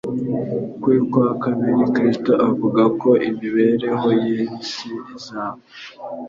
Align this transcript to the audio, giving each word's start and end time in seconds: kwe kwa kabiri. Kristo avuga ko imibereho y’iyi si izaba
kwe 0.81 0.95
kwa 1.11 1.29
kabiri. 1.43 1.83
Kristo 1.95 2.31
avuga 2.47 2.81
ko 3.01 3.09
imibereho 3.29 4.07
y’iyi 4.21 4.45
si 4.69 4.89
izaba 5.15 5.59